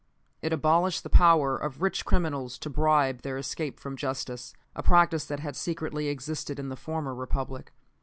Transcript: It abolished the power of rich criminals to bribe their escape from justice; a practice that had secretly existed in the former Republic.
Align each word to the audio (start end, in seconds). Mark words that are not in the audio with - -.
It 0.41 0.51
abolished 0.51 1.03
the 1.03 1.11
power 1.11 1.55
of 1.55 1.83
rich 1.83 2.05
criminals 2.05 2.57
to 2.57 2.71
bribe 2.71 3.21
their 3.21 3.37
escape 3.37 3.79
from 3.79 3.95
justice; 3.95 4.51
a 4.75 4.81
practice 4.81 5.25
that 5.25 5.41
had 5.41 5.55
secretly 5.55 6.07
existed 6.07 6.57
in 6.57 6.69
the 6.69 6.75
former 6.75 7.13
Republic. 7.13 7.71